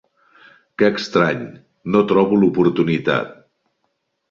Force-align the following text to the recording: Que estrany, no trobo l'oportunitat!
Que 0.81 0.89
estrany, 0.99 1.43
no 1.97 2.03
trobo 2.13 2.41
l'oportunitat! 2.41 3.39